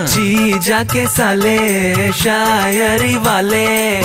जी 0.00 0.58
जाके 0.58 1.06
साले 1.06 2.12
शायरी 2.12 3.16
वाले। 3.16 3.98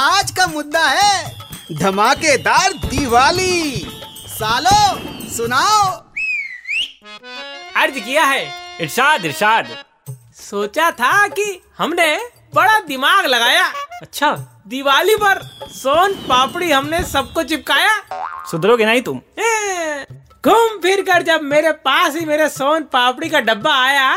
आज 0.00 0.30
का 0.30 0.46
मुद्दा 0.46 0.84
है 0.88 1.38
धमाकेदार 1.72 2.72
दिवाली। 2.72 3.86
सालो 4.28 4.78
सुनाओ। 5.36 5.86
अर्ज़ 7.76 7.98
किया 7.98 8.24
है 8.24 8.42
इरशाद 8.80 9.24
इरशाद। 9.24 9.66
सोचा 10.50 10.90
था 10.90 11.26
कि 11.28 11.62
हमने 11.78 12.16
बड़ा 12.54 12.78
दिमाग 12.78 13.26
लगाया। 13.26 13.66
अच्छा। 14.02 14.30
दिवाली 14.66 15.16
पर 15.16 15.42
सोन 15.72 16.12
पापड़ी 16.12 16.70
हमने 16.72 17.02
सबको 17.04 17.42
चिपकाया। 17.42 18.00
सुधरोगे 18.50 18.86
नहीं 18.86 19.02
तुम। 19.02 19.20
ए, 19.38 19.49
घूम 20.44 20.78
फिर 20.82 21.00
कर 21.02 21.22
जब 21.22 21.42
मेरे 21.42 21.70
पास 21.86 22.14
ही 22.16 22.24
मेरे 22.26 22.48
सोन 22.48 22.82
पापड़ी 22.92 23.28
का 23.28 23.40
डब्बा 23.40 23.74
आया 23.76 24.14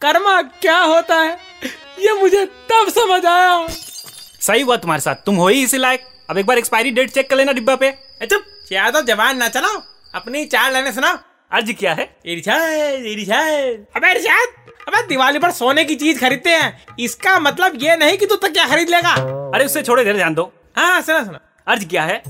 कर्मा 0.00 0.40
क्या 0.42 0.78
होता 0.78 1.14
है? 1.16 1.32
ये 2.00 2.12
मुझे 2.12 2.44
तब 2.70 2.88
समझ 2.88 3.24
आया। 3.26 3.66
सही 3.68 4.60
हुआ 4.62 4.76
तुम्हारे 4.76 5.00
साथ 5.00 5.24
तुम 5.26 5.36
हो 5.36 5.48
ही 5.48 5.62
इसी 5.62 5.78
लायक। 5.78 6.04
अब 6.30 6.38
एक 6.38 6.46
बार 6.46 6.58
एक्सपायरी 6.58 6.90
डेट 6.90 7.10
चेक 7.10 7.28
कर 7.30 7.36
लेना 7.36 7.52
डिब्बा 7.52 7.74
पे। 7.76 7.90
चुप 8.22 8.44
ज़्यादा 8.68 9.00
जबान 9.02 9.36
ना 9.36 9.48
चलाओ। 9.48 9.82
अपनी 10.14 10.44
चार 10.44 10.72
लाने 10.72 10.92
सुनाओ। 10.92 11.18
अर्ज़ 11.50 11.72
क्या 11.72 11.94
है। 11.94 12.04
इरशाद 12.26 13.06
इरशाद। 13.06 13.86
अबे 13.96 14.10
इरशाद 14.10 14.54
अबे 14.88 15.06
दिवाली 15.08 15.38
पर 15.38 15.50
सोने 15.52 15.84
की 15.84 15.94
चीज़ 15.96 16.20
खरीदते 16.20 16.50
हैं। 16.50 16.96
इसका 17.00 17.38
मतलब 17.40 17.82
ये 17.82 17.96
नहीं 17.96 18.18
कि 18.18 18.26
तू 18.26 18.36
तो 18.36 18.48
क्या 18.50 18.66
खरीद 18.66 18.88
लेगा। 18.88 19.14
अरे 19.54 19.64
उससे 19.64 19.82
छोड़े 19.82 20.04
देर 20.04 20.16
ध्यान 20.16 20.34
दो। 20.34 20.52
हाँ 20.76 21.00
सुना 21.02 21.24
सुना। 21.24 21.40
अर्ज़ 21.66 21.84
क्या 21.86 22.02
है। 22.04 22.22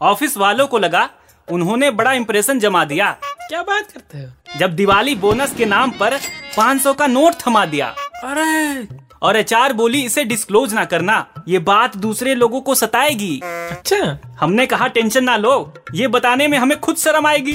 ऑफ़िस 0.00 0.36
वालों 0.36 0.66
को 0.66 0.78
लगा 0.78 1.08
उन्होंने 1.50 1.90
बड़ा 1.90 2.12
इम्प्रेशन 2.12 2.58
जमा 2.58 2.84
दिया। 2.84 3.10
क्या 3.48 3.62
बात 3.62 3.92
करते 3.92 4.18
हो? 4.18 4.58
जब 4.58 4.76
दिवाली 4.76 5.14
बोनस 5.14 5.54
के 5.54 5.64
नाम 5.64 5.90
पर 5.90 6.18
500 6.56 6.94
का 6.94 7.06
नोट 7.06 7.34
थमा 7.46 7.66
दिया। 7.66 7.86
अरे! 8.24 8.88
और 9.22 9.36
एचआर 9.36 9.72
बोली 9.72 10.02
इसे 10.02 10.24
डिस्क्लोज 10.24 10.74
ना 10.74 10.84
करना 10.84 11.26
ये 11.48 11.58
बात 11.58 11.96
दूसरे 11.96 12.34
लोगों 12.34 12.60
को 12.60 12.74
सताएगी। 12.74 13.40
अच्छा। 13.44 14.18
हमने 14.40 14.66
कहा 14.66 14.86
टेंशन 14.86 15.24
ना 15.24 15.36
लो 15.36 15.74
ये 15.94 16.08
बताने 16.08 16.48
में 16.48 16.58
हमें 16.58 16.80
खुद 16.80 16.96
शर्म 16.96 17.26
आएगी। 17.26 17.52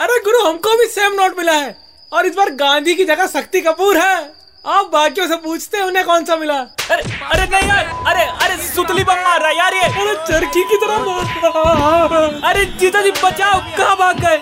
अरे 0.00 0.20
गुरु 0.24 0.44
हमको 0.44 0.78
भी 0.78 0.86
सेम 0.86 1.12
नोट 1.12 1.38
मिला 1.38 1.52
है। 1.52 1.76
और 2.12 2.26
इस 2.26 2.34
बार 2.34 2.50
गांधी 2.50 2.94
की 2.94 3.04
जगह 3.04 3.26
शक्ति 3.26 3.60
कपूर 3.60 3.98
है। 3.98 4.32
आप 4.66 4.90
बाकियों 4.92 5.28
से 5.28 5.36
पूछते 5.36 5.76
हैं 5.76 5.84
उन्हें 5.84 6.06
कौन 6.06 6.24
सा 6.24 6.36
मिला? 6.36 6.54
अरे 6.54 7.02
अरे 7.02 7.46
नहीं 7.46 7.68
यार 7.68 8.04
अरे 8.06 8.24
अरे 8.46 8.56
सुतली 8.62 9.04
बम 9.04 9.14
रहा 9.50 9.58
है 9.58 9.58
यार 9.58 9.74
ये। 9.74 10.02
अरे 10.02 10.14
चरखी 10.28 10.62
की 10.64 10.76
तरह 10.76 10.98
मार 11.04 11.24
रहा 11.44 12.50
अरे 12.50 12.64
जीजा 12.80 13.02
जी 13.02 13.10
बचाओ 13.10 13.60
कहाँ 13.76 13.96
भाग 13.96 14.20
गए? 14.20 14.36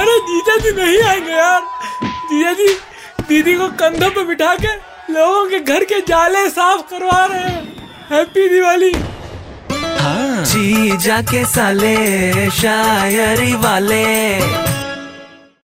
अरे 0.00 0.18
जीजा 0.28 0.56
जी 0.56 0.70
नहीं 0.76 1.02
आएँगे 1.02 1.32
यार। 1.32 1.62
जीजा 2.30 2.52
जी 2.52 2.66
दीदी 3.28 3.54
को 3.54 3.68
कंधों 3.68 4.10
पे 4.10 4.24
बिठा 4.24 4.54
के 4.54 4.74
लोगों 5.12 5.44
के 5.50 5.60
घर 5.60 5.84
के 5.84 6.00
जाले 6.00 6.48
साफ़ 6.50 6.80
करवा 6.90 7.24
रहे 7.24 7.40
हैं। 7.40 7.62
हैप्पी 8.12 8.48
दिवाली। 8.48 8.92
जी 10.50 10.96
जाके 10.96 11.44
साले 11.44 12.50
शायरी 12.50 13.52
वाले। 13.54 14.04